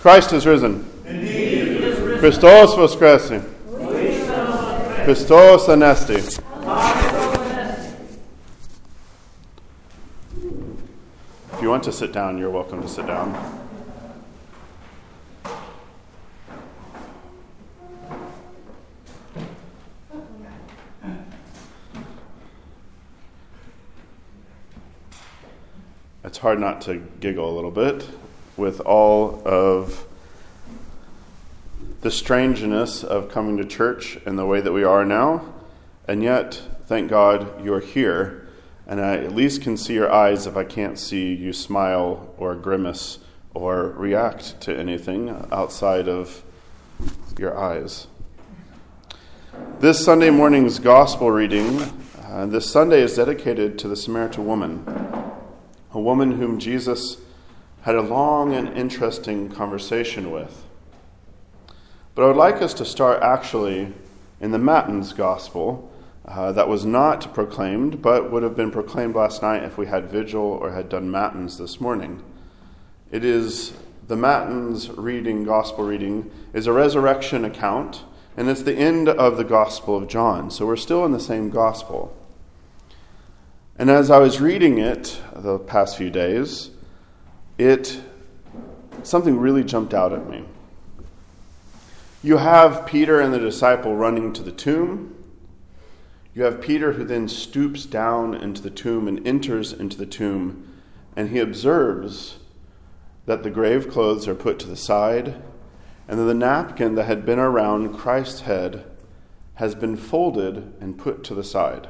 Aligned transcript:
Christ 0.00 0.32
is 0.32 0.46
risen. 0.46 0.82
Christos 2.20 2.74
voskresin. 2.74 3.44
Christos 5.04 5.66
anesti. 5.66 6.16
If 11.52 11.60
you 11.60 11.68
want 11.68 11.82
to 11.82 11.92
sit 11.92 12.14
down, 12.14 12.38
you're 12.38 12.48
welcome 12.48 12.80
to 12.80 12.88
sit 12.88 13.06
down. 13.06 13.36
It's 26.24 26.38
hard 26.38 26.58
not 26.58 26.80
to 26.82 27.06
giggle 27.20 27.50
a 27.50 27.54
little 27.54 27.70
bit 27.70 28.08
with 28.60 28.78
all 28.80 29.42
of 29.46 30.06
the 32.02 32.10
strangeness 32.10 33.02
of 33.02 33.30
coming 33.30 33.56
to 33.56 33.64
church 33.64 34.18
in 34.26 34.36
the 34.36 34.44
way 34.44 34.60
that 34.60 34.72
we 34.72 34.84
are 34.84 35.04
now, 35.04 35.42
and 36.06 36.22
yet, 36.22 36.60
thank 36.86 37.08
God 37.08 37.64
you're 37.64 37.80
here, 37.80 38.46
and 38.86 39.00
I 39.00 39.16
at 39.16 39.34
least 39.34 39.62
can 39.62 39.78
see 39.78 39.94
your 39.94 40.12
eyes 40.12 40.46
if 40.46 40.56
I 40.56 40.64
can't 40.64 40.98
see 40.98 41.34
you 41.34 41.54
smile 41.54 42.34
or 42.36 42.54
grimace 42.54 43.18
or 43.54 43.88
react 43.88 44.60
to 44.62 44.78
anything 44.78 45.30
outside 45.50 46.06
of 46.06 46.42
your 47.38 47.56
eyes. 47.56 48.08
This 49.78 50.04
Sunday 50.04 50.28
morning's 50.30 50.78
gospel 50.78 51.30
reading, 51.30 51.80
uh, 52.22 52.44
this 52.46 52.70
Sunday 52.70 53.00
is 53.00 53.16
dedicated 53.16 53.78
to 53.78 53.88
the 53.88 53.96
Samaritan 53.96 54.46
woman, 54.46 54.84
a 55.92 56.00
woman 56.00 56.32
whom 56.32 56.58
Jesus 56.58 57.16
had 57.82 57.94
a 57.94 58.02
long 58.02 58.54
and 58.54 58.76
interesting 58.76 59.48
conversation 59.50 60.30
with. 60.30 60.64
But 62.14 62.24
I 62.24 62.26
would 62.26 62.36
like 62.36 62.60
us 62.60 62.74
to 62.74 62.84
start 62.84 63.22
actually 63.22 63.92
in 64.40 64.50
the 64.50 64.58
Matins 64.58 65.12
Gospel 65.12 65.90
uh, 66.26 66.52
that 66.52 66.68
was 66.68 66.84
not 66.84 67.32
proclaimed, 67.32 68.02
but 68.02 68.30
would 68.30 68.42
have 68.42 68.56
been 68.56 68.70
proclaimed 68.70 69.14
last 69.14 69.42
night 69.42 69.62
if 69.62 69.78
we 69.78 69.86
had 69.86 70.10
vigil 70.10 70.42
or 70.42 70.72
had 70.72 70.88
done 70.88 71.10
Matins 71.10 71.56
this 71.58 71.80
morning. 71.80 72.22
It 73.10 73.24
is 73.24 73.72
the 74.06 74.16
Matins 74.16 74.90
reading, 74.90 75.44
Gospel 75.44 75.84
reading, 75.84 76.30
is 76.52 76.66
a 76.66 76.72
resurrection 76.72 77.44
account, 77.44 78.04
and 78.36 78.48
it's 78.48 78.62
the 78.62 78.74
end 78.74 79.08
of 79.08 79.36
the 79.36 79.44
Gospel 79.44 79.96
of 79.96 80.08
John. 80.08 80.50
So 80.50 80.66
we're 80.66 80.76
still 80.76 81.04
in 81.04 81.12
the 81.12 81.20
same 81.20 81.48
Gospel. 81.48 82.16
And 83.78 83.88
as 83.88 84.10
I 84.10 84.18
was 84.18 84.40
reading 84.40 84.78
it 84.78 85.20
the 85.34 85.58
past 85.58 85.96
few 85.96 86.10
days, 86.10 86.70
it 87.60 88.00
something 89.02 89.38
really 89.38 89.62
jumped 89.62 89.92
out 89.92 90.14
at 90.14 90.28
me. 90.28 90.44
You 92.22 92.38
have 92.38 92.86
Peter 92.86 93.20
and 93.20 93.34
the 93.34 93.38
disciple 93.38 93.94
running 93.96 94.32
to 94.32 94.42
the 94.42 94.50
tomb. 94.50 95.14
You 96.34 96.44
have 96.44 96.62
Peter 96.62 96.92
who 96.92 97.04
then 97.04 97.28
stoops 97.28 97.84
down 97.84 98.34
into 98.34 98.62
the 98.62 98.70
tomb 98.70 99.06
and 99.06 99.26
enters 99.26 99.74
into 99.74 99.98
the 99.98 100.06
tomb, 100.06 100.72
and 101.14 101.28
he 101.28 101.38
observes 101.38 102.38
that 103.26 103.42
the 103.42 103.50
grave 103.50 103.90
clothes 103.90 104.26
are 104.26 104.34
put 104.34 104.58
to 104.60 104.66
the 104.66 104.76
side, 104.76 105.42
and 106.08 106.18
that 106.18 106.24
the 106.24 106.34
napkin 106.34 106.94
that 106.94 107.04
had 107.04 107.26
been 107.26 107.38
around 107.38 107.94
Christ's 107.94 108.42
head 108.42 108.86
has 109.54 109.74
been 109.74 109.96
folded 109.96 110.72
and 110.80 110.98
put 110.98 111.22
to 111.24 111.34
the 111.34 111.44
side. 111.44 111.88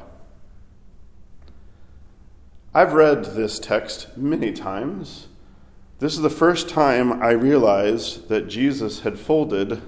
I've 2.75 2.93
read 2.93 3.25
this 3.25 3.61
text 3.61 4.17
many 4.17 4.53
times. 4.53 5.29
This 6.01 6.15
is 6.15 6.23
the 6.23 6.31
first 6.31 6.71
time 6.71 7.23
I 7.23 7.33
realized 7.33 8.31
that 8.31 8.49
Jesus 8.49 9.01
had 9.01 9.19
folded 9.19 9.83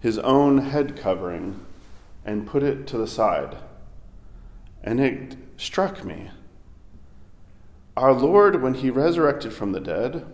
his 0.00 0.18
own 0.18 0.58
head 0.58 0.96
covering 0.96 1.64
and 2.24 2.48
put 2.48 2.64
it 2.64 2.88
to 2.88 2.98
the 2.98 3.06
side. 3.06 3.56
And 4.82 4.98
it 4.98 5.36
struck 5.56 6.04
me. 6.04 6.32
Our 7.96 8.12
Lord, 8.12 8.60
when 8.60 8.74
he 8.74 8.90
resurrected 8.90 9.52
from 9.52 9.70
the 9.70 9.78
dead, 9.78 10.26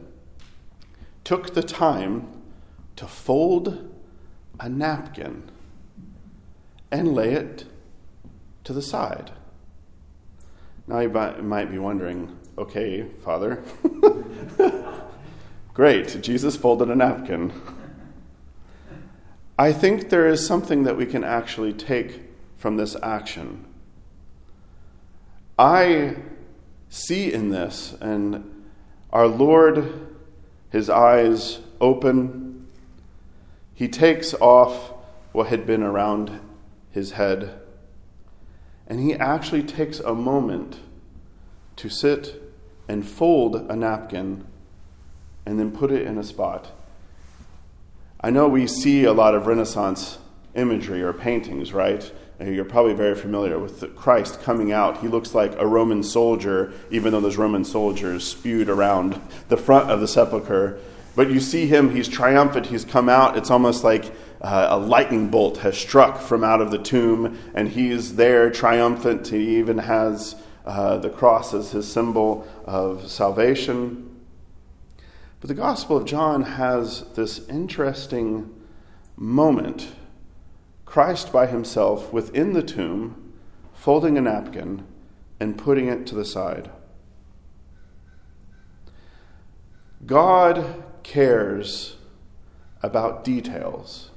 took 1.25 1.53
the 1.53 1.63
time 1.63 2.29
to 2.97 3.07
fold 3.07 3.95
a 4.59 4.71
napkin 4.71 5.51
and 6.91 7.15
lay 7.15 7.35
it 7.35 7.67
to 8.65 8.73
the 8.73 8.81
side. 8.81 9.33
Now 10.87 11.01
you 11.01 11.11
might 11.11 11.71
be 11.71 11.79
wondering, 11.79 12.35
okay, 12.57 13.07
Father. 13.23 13.63
Great, 15.75 16.21
Jesus 16.21 16.55
folded 16.55 16.91
a 16.91 16.95
napkin. 16.95 17.51
I 19.59 19.73
think 19.73 20.11
there 20.11 20.29
is 20.29 20.47
something 20.47 20.83
that 20.83 20.99
we 20.99 21.07
can 21.07 21.25
actually 21.25 21.73
take 21.73 22.21
from 22.59 22.77
this 22.77 22.95
action. 23.03 23.65
I 25.59 26.17
see 26.91 27.33
in 27.33 27.49
this, 27.49 27.95
and 28.03 28.65
our 29.15 29.27
Lord, 29.27 30.09
his 30.69 30.91
eyes 30.91 31.61
open, 31.81 32.67
he 33.73 33.89
takes 33.89 34.35
off 34.35 34.93
what 35.33 35.47
had 35.47 35.67
been 35.67 35.83
around 35.83 36.39
his 36.91 37.13
head, 37.13 37.59
and 38.87 39.01
he 39.01 39.15
actually 39.15 39.63
takes 39.63 40.01
a 40.01 40.15
moment 40.15 40.81
to 41.77 41.89
sit 41.89 42.43
and 42.89 43.09
fold 43.09 43.57
a 43.57 43.75
napkin 43.75 44.45
and 45.47 45.59
then 45.59 45.73
put 45.73 45.91
it 45.91 46.07
in 46.07 46.19
a 46.19 46.25
spot. 46.25 46.71
I 48.21 48.31
know 48.31 48.49
we 48.49 48.67
see 48.67 49.05
a 49.05 49.13
lot 49.13 49.35
of 49.35 49.47
Renaissance 49.47 50.19
imagery 50.55 51.03
or 51.03 51.13
paintings, 51.13 51.73
right? 51.73 52.11
You're 52.41 52.65
probably 52.65 52.95
very 52.95 53.15
familiar 53.15 53.59
with 53.59 53.95
Christ 53.95 54.43
coming 54.43 54.73
out. 54.73 54.99
He 54.99 55.09
looks 55.09 55.35
like 55.35 55.55
a 55.59 55.67
Roman 55.67 56.03
soldier, 56.03 56.73
even 56.91 57.13
though 57.13 57.21
there's 57.21 57.37
Roman 57.37 57.65
soldiers 57.65 58.25
spewed 58.25 58.69
around 58.69 59.21
the 59.49 59.57
front 59.57 59.91
of 59.91 60.01
the 60.01 60.09
sepulchre. 60.09 60.79
But 61.15 61.31
you 61.31 61.41
see 61.41 61.67
him, 61.67 61.95
he's 61.95 62.09
triumphant, 62.09 62.67
he's 62.67 62.85
come 62.85 63.09
out. 63.09 63.37
It's 63.37 63.51
almost 63.51 63.85
like 63.85 64.13
uh, 64.41 64.69
a 64.71 64.79
lightning 64.79 65.29
bolt 65.29 65.59
has 65.59 65.77
struck 65.79 66.21
from 66.21 66.43
out 66.43 66.61
of 66.61 66.71
the 66.71 66.79
tomb, 66.79 67.39
and 67.55 67.69
he's 67.69 68.17
there 68.17 68.51
triumphant. 68.51 69.29
He 69.29 69.59
even 69.59 69.79
has 69.79 70.35
uh, 70.65 70.99
the 70.99 71.11
cross 71.11 71.55
as 71.55 71.71
his 71.71 71.91
symbol 71.91 72.47
of 72.65 73.09
salvation. 73.09 74.12
But 75.43 75.49
the 75.49 75.55
Gospel 75.55 75.97
of 75.97 76.05
John 76.05 76.43
has 76.43 77.03
this 77.17 77.49
interesting 77.49 78.49
moment 79.17 79.89
Christ 80.85 81.33
by 81.33 81.47
himself 81.47 82.13
within 82.13 82.53
the 82.53 82.63
tomb, 82.63 83.33
folding 83.75 84.17
a 84.17 84.21
napkin 84.21 84.87
and 85.41 85.59
putting 85.59 85.89
it 85.89 86.07
to 86.07 86.15
the 86.15 86.25
side. 86.25 86.71
God 90.07 90.85
cares 91.03 91.97
about 92.81 93.25
details. 93.25 94.13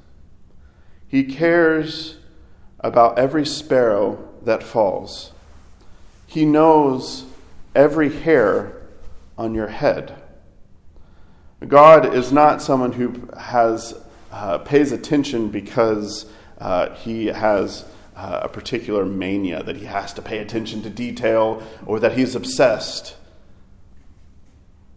He 1.07 1.23
cares 1.23 2.17
about 2.81 3.17
every 3.17 3.47
sparrow 3.47 4.29
that 4.43 4.61
falls. 4.61 5.31
He 6.27 6.45
knows 6.45 7.25
every 7.73 8.15
hair 8.15 8.83
on 9.39 9.55
your 9.55 9.69
head. 9.69 10.21
God 11.67 12.13
is 12.13 12.31
not 12.31 12.61
someone 12.61 12.91
who 12.91 13.29
has 13.37 13.99
uh, 14.31 14.57
pays 14.59 14.91
attention 14.91 15.49
because 15.49 16.25
uh, 16.59 16.93
he 16.95 17.27
has 17.27 17.85
uh, 18.15 18.41
a 18.43 18.49
particular 18.49 19.05
mania 19.05 19.63
that 19.63 19.77
he 19.77 19.85
has 19.85 20.13
to 20.13 20.21
pay 20.21 20.39
attention 20.39 20.81
to 20.83 20.89
detail 20.89 21.63
or 21.85 21.99
that 21.99 22.17
he's 22.17 22.35
obsessed. 22.35 23.15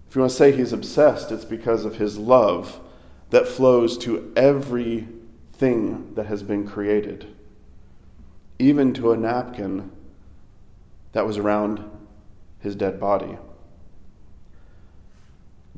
If 0.08 0.16
you 0.16 0.22
want 0.22 0.32
to 0.32 0.36
say 0.36 0.52
he's 0.52 0.72
obsessed, 0.72 1.30
it's 1.30 1.44
because 1.44 1.84
of 1.84 1.96
his 1.96 2.18
love 2.18 2.80
that 3.30 3.46
flows 3.46 3.98
to 3.98 4.32
everything 4.36 6.14
that 6.14 6.26
has 6.26 6.42
been 6.42 6.66
created, 6.66 7.26
even 8.58 8.92
to 8.94 9.12
a 9.12 9.16
napkin 9.16 9.90
that 11.12 11.26
was 11.26 11.36
around 11.36 11.84
his 12.60 12.74
dead 12.74 12.98
body. 12.98 13.36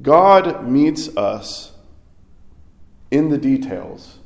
God 0.03 0.67
meets 0.67 1.15
us 1.17 1.73
in 3.11 3.29
the 3.29 3.39
details. 3.39 4.19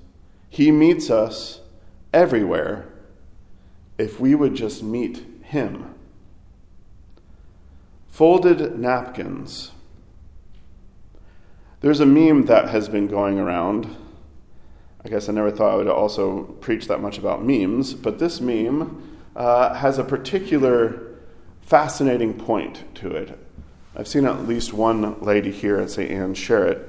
He 0.49 0.71
meets 0.71 1.11
us 1.11 1.61
everywhere 2.13 2.87
if 3.99 4.21
we 4.21 4.35
would 4.35 4.55
just 4.55 4.83
meet 4.83 5.25
Him. 5.43 5.95
Folded 8.09 8.79
napkins. 8.79 9.73
There's 11.81 12.01
a 12.01 12.07
meme 12.07 12.47
that 12.47 12.69
has 12.69 12.89
been 12.89 13.09
going 13.09 13.39
around. 13.39 13.97
I 15.05 15.09
guess 15.09 15.29
I 15.29 15.33
never 15.33 15.51
thought 15.51 15.73
I 15.73 15.77
would 15.77 15.89
also 15.89 16.45
preach 16.45 16.87
that 16.87 17.01
much 17.01 17.19
about 17.19 17.45
memes, 17.45 17.93
but 17.93 18.19
this 18.19 18.41
meme 18.41 19.19
uh, 19.37 19.75
has 19.75 19.99
a 19.99 20.05
particular 20.05 21.19
fascinating 21.61 22.35
point 22.35 22.85
to 22.97 23.11
it. 23.11 23.44
I've 23.97 24.09
seen 24.09 24.27
at 24.27 24.49
least 24.49 24.73
one 24.73 25.21
lady 25.23 25.53
here 25.53 25.79
at 25.79 25.91
St. 25.91 26.11
Anne 26.11 26.35
share 26.35 26.67
it. 26.67 26.89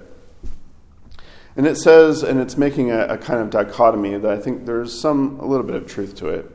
And 1.55 1.67
it 1.67 1.77
says, 1.77 2.23
and 2.23 2.39
it's 2.39 2.57
making 2.57 2.91
a, 2.91 3.05
a, 3.05 3.17
kind 3.17 3.39
of 3.39 3.49
dichotomy 3.49 4.17
that 4.17 4.29
I 4.29 4.39
think 4.39 4.65
there's 4.65 4.97
some, 4.99 5.39
a 5.39 5.45
little 5.45 5.65
bit 5.65 5.75
of 5.75 5.87
truth 5.87 6.15
to 6.17 6.29
it. 6.29 6.51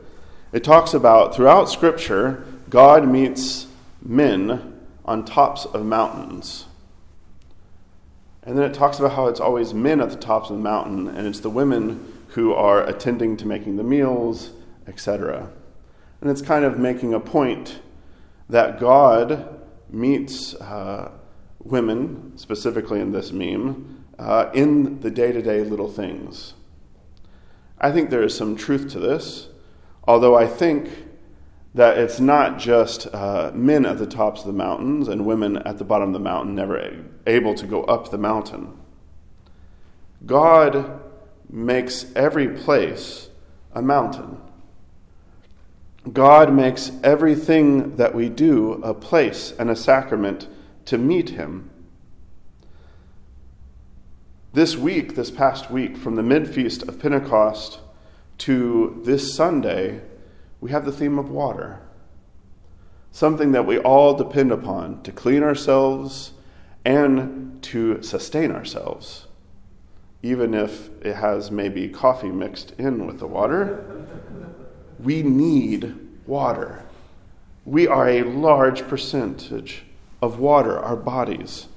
It 0.51 0.63
talks 0.63 0.93
about 0.93 1.33
throughout 1.33 1.69
Scripture, 1.69 2.45
God 2.69 3.07
meets 3.07 3.67
men 4.01 4.79
on 5.05 5.25
tops 5.25 5.65
of 5.65 5.85
mountains. 5.85 6.65
And 8.43 8.57
then 8.57 8.69
it 8.69 8.73
talks 8.73 8.99
about 8.99 9.13
how 9.13 9.27
it's 9.27 9.39
always 9.39 9.73
men 9.73 10.01
at 10.01 10.09
the 10.09 10.17
tops 10.17 10.49
of 10.49 10.57
the 10.57 10.63
mountain, 10.63 11.07
and 11.07 11.27
it's 11.27 11.39
the 11.39 11.49
women 11.49 12.13
who 12.29 12.53
are 12.53 12.85
attending 12.85 13.37
to 13.37 13.47
making 13.47 13.77
the 13.77 13.83
meals, 13.83 14.51
etc. 14.87 15.49
And 16.19 16.29
it's 16.29 16.41
kind 16.41 16.65
of 16.65 16.77
making 16.77 17.13
a 17.13 17.19
point 17.19 17.79
that 18.49 18.79
God 18.79 19.60
meets 19.91 20.53
uh, 20.55 21.11
women, 21.63 22.37
specifically 22.37 22.99
in 22.99 23.11
this 23.11 23.31
meme, 23.31 24.05
uh, 24.17 24.49
in 24.53 24.99
the 25.01 25.11
day 25.11 25.31
to 25.31 25.41
day 25.41 25.63
little 25.63 25.89
things. 25.89 26.53
I 27.79 27.91
think 27.91 28.09
there 28.09 28.23
is 28.23 28.35
some 28.35 28.55
truth 28.55 28.91
to 28.91 28.99
this, 28.99 29.49
although 30.07 30.35
I 30.35 30.47
think 30.47 30.89
that 31.73 31.97
it's 31.97 32.19
not 32.19 32.59
just 32.59 33.07
uh, 33.13 33.51
men 33.53 33.85
at 33.85 33.97
the 33.97 34.05
tops 34.05 34.41
of 34.41 34.47
the 34.47 34.53
mountains 34.53 35.07
and 35.07 35.25
women 35.25 35.57
at 35.57 35.77
the 35.77 35.85
bottom 35.85 36.09
of 36.09 36.13
the 36.13 36.19
mountain, 36.19 36.53
never 36.53 37.01
able 37.25 37.55
to 37.55 37.65
go 37.65 37.83
up 37.83 38.11
the 38.11 38.17
mountain. 38.17 38.77
God 40.25 41.01
makes 41.49 42.05
every 42.15 42.49
place 42.49 43.29
a 43.73 43.81
mountain. 43.81 44.37
God 46.09 46.51
makes 46.51 46.91
everything 47.03 47.97
that 47.97 48.15
we 48.15 48.27
do 48.27 48.73
a 48.83 48.93
place 48.93 49.53
and 49.59 49.69
a 49.69 49.75
sacrament 49.75 50.47
to 50.85 50.97
meet 50.97 51.29
Him. 51.29 51.69
This 54.53 54.75
week, 54.75 55.15
this 55.15 55.29
past 55.29 55.69
week, 55.69 55.95
from 55.95 56.15
the 56.15 56.23
mid 56.23 56.49
feast 56.51 56.81
of 56.83 56.99
Pentecost 56.99 57.79
to 58.39 58.99
this 59.05 59.35
Sunday, 59.35 60.01
we 60.59 60.71
have 60.71 60.85
the 60.85 60.91
theme 60.91 61.19
of 61.19 61.29
water. 61.29 61.79
Something 63.11 63.51
that 63.51 63.67
we 63.67 63.77
all 63.77 64.15
depend 64.15 64.51
upon 64.51 65.03
to 65.03 65.11
clean 65.11 65.43
ourselves 65.43 66.31
and 66.83 67.61
to 67.61 68.01
sustain 68.01 68.51
ourselves, 68.51 69.27
even 70.23 70.55
if 70.55 70.89
it 71.01 71.15
has 71.17 71.51
maybe 71.51 71.87
coffee 71.87 72.31
mixed 72.31 72.71
in 72.79 73.05
with 73.05 73.19
the 73.19 73.27
water. 73.27 74.07
We 75.03 75.23
need 75.23 75.95
water. 76.27 76.83
We 77.65 77.87
are 77.87 78.07
a 78.07 78.23
large 78.23 78.87
percentage 78.87 79.83
of 80.21 80.39
water, 80.39 80.77
our 80.77 80.95
bodies. 80.95 81.67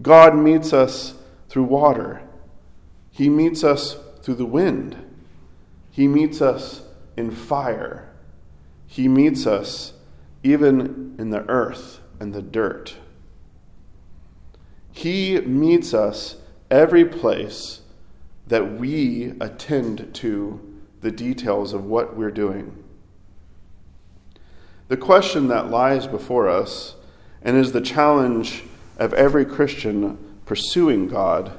God 0.00 0.36
meets 0.36 0.72
us 0.72 1.14
through 1.48 1.64
water. 1.64 2.22
He 3.10 3.28
meets 3.28 3.64
us 3.64 3.96
through 4.22 4.36
the 4.36 4.46
wind. 4.46 4.96
He 5.90 6.06
meets 6.06 6.40
us 6.40 6.82
in 7.16 7.30
fire. 7.30 8.08
He 8.86 9.08
meets 9.08 9.46
us 9.46 9.92
even 10.42 11.16
in 11.18 11.30
the 11.30 11.46
earth 11.48 12.00
and 12.20 12.32
the 12.32 12.42
dirt. 12.42 12.96
He 14.92 15.40
meets 15.40 15.92
us 15.92 16.36
every 16.70 17.04
place 17.04 17.80
that 18.46 18.78
we 18.78 19.34
attend 19.40 20.14
to 20.14 20.60
the 21.00 21.10
details 21.10 21.72
of 21.72 21.84
what 21.84 22.16
we're 22.16 22.30
doing. 22.30 22.84
The 24.88 24.96
question 24.96 25.48
that 25.48 25.70
lies 25.70 26.06
before 26.06 26.48
us, 26.48 26.94
and 27.42 27.56
is 27.56 27.72
the 27.72 27.80
challenge 27.80 28.64
of 28.96 29.12
every 29.12 29.44
Christian 29.44 30.18
pursuing 30.44 31.08
God, 31.08 31.52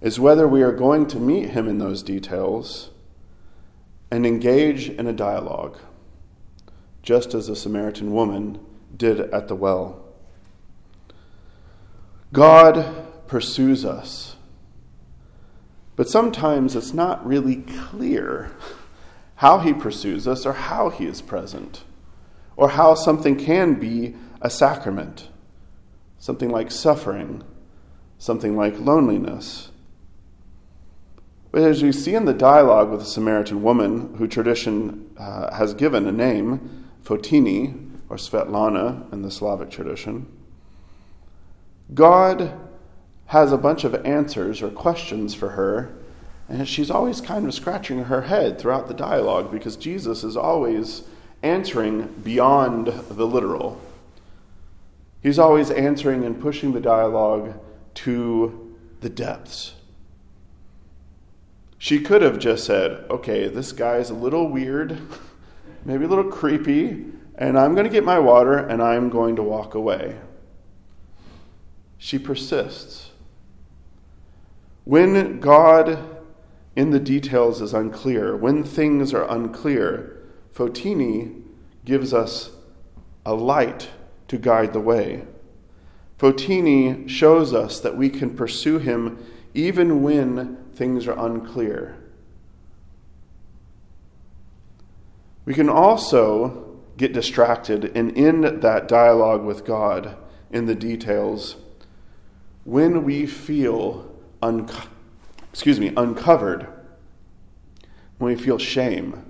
is 0.00 0.20
whether 0.20 0.46
we 0.46 0.62
are 0.62 0.72
going 0.72 1.06
to 1.08 1.18
meet 1.18 1.50
Him 1.50 1.68
in 1.68 1.78
those 1.78 2.02
details 2.02 2.90
and 4.10 4.26
engage 4.26 4.88
in 4.88 5.06
a 5.06 5.12
dialogue, 5.12 5.78
just 7.02 7.34
as 7.34 7.46
the 7.46 7.56
Samaritan 7.56 8.12
woman 8.12 8.58
did 8.96 9.20
at 9.20 9.48
the 9.48 9.54
well. 9.54 10.04
God 12.32 13.06
pursues 13.26 13.84
us 13.84 14.29
but 16.00 16.08
sometimes 16.08 16.74
it's 16.74 16.94
not 16.94 17.26
really 17.26 17.56
clear 17.56 18.50
how 19.34 19.58
he 19.58 19.74
pursues 19.74 20.26
us 20.26 20.46
or 20.46 20.54
how 20.54 20.88
he 20.88 21.04
is 21.04 21.20
present, 21.20 21.84
or 22.56 22.70
how 22.70 22.94
something 22.94 23.36
can 23.36 23.74
be 23.74 24.14
a 24.40 24.48
sacrament, 24.48 25.28
something 26.18 26.48
like 26.48 26.70
suffering, 26.70 27.44
something 28.16 28.56
like 28.56 28.80
loneliness. 28.80 29.72
But 31.52 31.64
as 31.64 31.82
we 31.82 31.92
see 31.92 32.14
in 32.14 32.24
the 32.24 32.32
dialogue 32.32 32.88
with 32.88 33.00
the 33.00 33.04
Samaritan 33.04 33.62
woman, 33.62 34.14
who 34.14 34.26
tradition 34.26 35.10
uh, 35.18 35.54
has 35.54 35.74
given 35.74 36.06
a 36.06 36.12
name, 36.12 36.86
Fotini, 37.04 37.90
or 38.08 38.16
Svetlana 38.16 39.12
in 39.12 39.20
the 39.20 39.30
Slavic 39.30 39.70
tradition, 39.70 40.34
God 41.92 42.58
has 43.30 43.52
a 43.52 43.56
bunch 43.56 43.84
of 43.84 43.94
answers 44.04 44.60
or 44.60 44.68
questions 44.68 45.34
for 45.36 45.50
her, 45.50 45.88
and 46.48 46.66
she's 46.66 46.90
always 46.90 47.20
kind 47.20 47.46
of 47.46 47.54
scratching 47.54 48.06
her 48.06 48.22
head 48.22 48.58
throughout 48.58 48.88
the 48.88 48.94
dialogue 48.94 49.52
because 49.52 49.76
Jesus 49.76 50.24
is 50.24 50.36
always 50.36 51.04
answering 51.40 52.08
beyond 52.24 52.88
the 52.88 53.24
literal. 53.24 53.80
He's 55.22 55.38
always 55.38 55.70
answering 55.70 56.24
and 56.24 56.40
pushing 56.40 56.72
the 56.72 56.80
dialogue 56.80 57.54
to 57.94 58.76
the 59.00 59.08
depths. 59.08 59.74
She 61.78 62.00
could 62.00 62.22
have 62.22 62.40
just 62.40 62.64
said, 62.64 63.08
okay, 63.10 63.46
this 63.46 63.70
guy's 63.70 64.10
a 64.10 64.14
little 64.14 64.48
weird, 64.48 64.98
maybe 65.84 66.04
a 66.04 66.08
little 66.08 66.32
creepy, 66.32 67.06
and 67.36 67.56
I'm 67.56 67.74
going 67.74 67.86
to 67.86 67.92
get 67.92 68.02
my 68.02 68.18
water 68.18 68.58
and 68.58 68.82
I'm 68.82 69.08
going 69.08 69.36
to 69.36 69.42
walk 69.44 69.76
away. 69.76 70.16
She 71.96 72.18
persists. 72.18 73.09
When 74.90 75.38
God 75.38 76.04
in 76.74 76.90
the 76.90 76.98
details 76.98 77.62
is 77.62 77.72
unclear, 77.72 78.36
when 78.36 78.64
things 78.64 79.14
are 79.14 79.22
unclear, 79.30 80.20
Fotini 80.52 81.44
gives 81.84 82.12
us 82.12 82.50
a 83.24 83.32
light 83.32 83.90
to 84.26 84.36
guide 84.36 84.72
the 84.72 84.80
way. 84.80 85.22
Fotini 86.18 87.08
shows 87.08 87.54
us 87.54 87.78
that 87.78 87.96
we 87.96 88.10
can 88.10 88.34
pursue 88.34 88.78
him 88.78 89.24
even 89.54 90.02
when 90.02 90.56
things 90.74 91.06
are 91.06 91.24
unclear. 91.24 91.96
We 95.44 95.54
can 95.54 95.68
also 95.68 96.80
get 96.96 97.12
distracted 97.12 97.96
and 97.96 98.18
end 98.18 98.42
that 98.62 98.88
dialogue 98.88 99.44
with 99.44 99.64
God 99.64 100.16
in 100.50 100.66
the 100.66 100.74
details 100.74 101.58
when 102.64 103.04
we 103.04 103.24
feel 103.24 104.09
excuse 104.42 105.80
me, 105.80 105.92
uncovered, 105.96 106.66
when 108.18 108.34
we 108.34 108.40
feel 108.40 108.58
shame, 108.58 109.24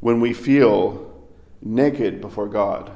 when 0.00 0.20
we 0.20 0.32
feel 0.32 1.28
naked 1.62 2.20
before 2.20 2.48
God. 2.48 2.90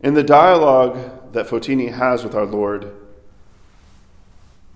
In 0.00 0.14
the 0.14 0.22
dialogue 0.22 1.32
that 1.32 1.46
Fotini 1.46 1.92
has 1.92 2.24
with 2.24 2.34
our 2.34 2.46
Lord, 2.46 2.92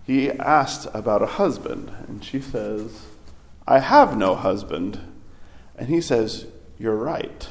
he 0.05 0.31
asked 0.31 0.87
about 0.95 1.23
a 1.23 1.27
husband, 1.27 1.91
and 2.07 2.25
she 2.25 2.41
says, 2.41 3.07
I 3.67 3.81
have 3.81 4.17
no 4.17 4.37
husband. 4.37 5.01
And 5.77 5.89
he 5.89 6.01
says, 6.01 6.47
You're 6.79 6.97
right. 6.97 7.49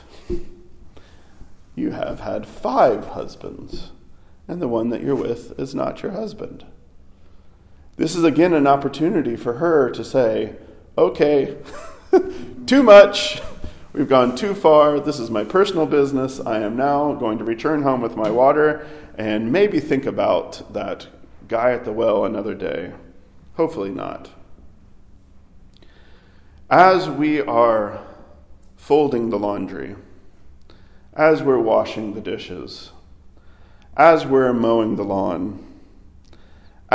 You 1.76 1.92
have 1.92 2.22
had 2.22 2.48
five 2.48 3.08
husbands, 3.08 3.92
and 4.48 4.62
the 4.62 4.70
one 4.70 4.90
that 4.90 5.02
you're 5.02 5.16
with 5.16 5.60
is 5.60 5.76
not 5.76 6.02
your 6.02 6.14
husband. 6.14 6.66
This 7.98 8.16
is 8.16 8.26
again 8.26 8.54
an 8.54 8.68
opportunity 8.68 9.38
for 9.38 9.54
her 9.54 9.90
to 9.92 10.04
say, 10.04 10.56
okay, 10.98 11.58
too 12.66 12.84
much. 12.84 13.42
We've 13.94 14.10
gone 14.10 14.36
too 14.36 14.54
far. 14.54 15.00
This 15.00 15.18
is 15.18 15.32
my 15.32 15.46
personal 15.46 15.86
business. 15.86 16.42
I 16.42 16.60
am 16.60 16.76
now 16.76 17.14
going 17.14 17.38
to 17.38 17.46
return 17.46 17.84
home 17.84 18.02
with 18.02 18.18
my 18.18 18.30
water 18.30 18.86
and 19.18 19.50
maybe 19.50 19.80
think 19.80 20.06
about 20.06 20.74
that 20.74 21.08
guy 21.48 21.72
at 21.72 21.86
the 21.86 21.94
well 21.94 22.26
another 22.26 22.54
day. 22.54 22.92
Hopefully 23.54 23.92
not. 23.92 24.30
As 26.70 27.10
we 27.10 27.40
are 27.40 28.02
folding 28.76 29.30
the 29.30 29.40
laundry, 29.40 29.96
as 31.14 31.42
we're 31.42 31.60
washing 31.60 32.14
the 32.14 32.22
dishes, 32.22 32.92
as 33.96 34.26
we're 34.26 34.52
mowing 34.52 34.98
the 34.98 35.04
lawn, 35.04 35.75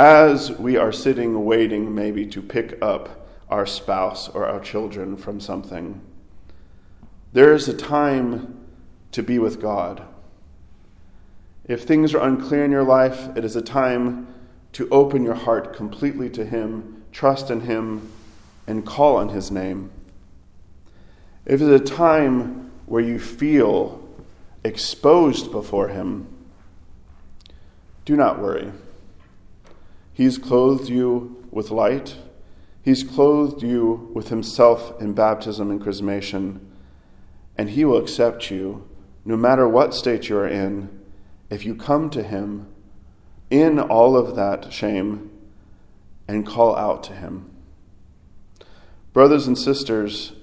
as 0.01 0.51
we 0.53 0.77
are 0.77 0.91
sitting 0.91 1.45
waiting 1.45 1.93
maybe 1.93 2.25
to 2.25 2.41
pick 2.41 2.75
up 2.81 3.29
our 3.49 3.67
spouse 3.67 4.27
or 4.29 4.47
our 4.47 4.59
children 4.59 5.15
from 5.15 5.39
something, 5.39 6.01
there 7.33 7.53
is 7.53 7.67
a 7.67 7.77
time 7.77 8.65
to 9.11 9.21
be 9.21 9.37
with 9.37 9.61
God. 9.61 10.01
If 11.65 11.83
things 11.83 12.15
are 12.15 12.27
unclear 12.27 12.65
in 12.65 12.71
your 12.71 12.83
life, 12.83 13.29
it 13.37 13.45
is 13.45 13.55
a 13.55 13.61
time 13.61 14.25
to 14.73 14.89
open 14.89 15.23
your 15.23 15.35
heart 15.35 15.75
completely 15.75 16.31
to 16.31 16.45
Him, 16.45 17.03
trust 17.11 17.51
in 17.51 17.61
Him, 17.61 18.11
and 18.65 18.83
call 18.83 19.17
on 19.17 19.29
His 19.29 19.51
name. 19.51 19.91
If 21.45 21.61
it's 21.61 21.91
a 21.91 21.95
time 21.95 22.71
where 22.87 23.03
you 23.03 23.19
feel 23.19 24.03
exposed 24.63 25.51
before 25.51 25.89
Him, 25.89 26.27
do 28.03 28.15
not 28.15 28.39
worry. 28.39 28.71
He's 30.21 30.37
clothed 30.37 30.87
you 30.87 31.43
with 31.49 31.71
light. 31.71 32.15
He's 32.83 33.03
clothed 33.03 33.63
you 33.63 34.11
with 34.13 34.29
Himself 34.29 35.01
in 35.01 35.13
baptism 35.13 35.71
and 35.71 35.81
chrismation, 35.81 36.59
and 37.57 37.71
He 37.71 37.83
will 37.83 37.97
accept 37.97 38.51
you 38.51 38.87
no 39.25 39.35
matter 39.35 39.67
what 39.67 39.95
state 39.95 40.29
you 40.29 40.37
are 40.37 40.47
in 40.47 40.89
if 41.49 41.65
you 41.65 41.73
come 41.73 42.11
to 42.11 42.21
Him 42.21 42.67
in 43.49 43.79
all 43.79 44.15
of 44.15 44.35
that 44.35 44.71
shame 44.71 45.31
and 46.27 46.45
call 46.45 46.75
out 46.75 47.01
to 47.05 47.13
Him. 47.13 47.49
Brothers 49.13 49.47
and 49.47 49.57
sisters, 49.57 50.33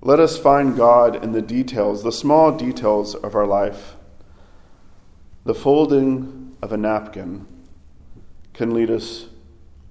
let 0.00 0.20
us 0.20 0.38
find 0.38 0.76
God 0.76 1.24
in 1.24 1.32
the 1.32 1.42
details, 1.42 2.04
the 2.04 2.12
small 2.12 2.56
details 2.56 3.16
of 3.16 3.34
our 3.34 3.48
life. 3.48 3.96
The 5.42 5.56
folding 5.56 6.56
of 6.62 6.72
a 6.72 6.76
napkin 6.76 7.48
can 8.54 8.72
lead 8.72 8.90
us 8.90 9.26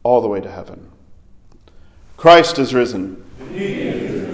all 0.02 0.22
the 0.22 0.28
way 0.28 0.42
to 0.42 0.52
heaven. 0.52 0.92
Christ 2.18 2.58
is 2.58 2.74
risen. 2.74 3.24
Is 3.52 4.12
risen. 4.12 4.33